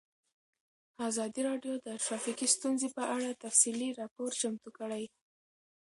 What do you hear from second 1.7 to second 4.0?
د ټرافیکي ستونزې په اړه تفصیلي